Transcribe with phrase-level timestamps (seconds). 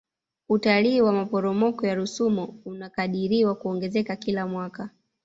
[0.49, 4.89] utalii wa maporomoko ya rusumo unakadiriwa kuongezeka kila mwaka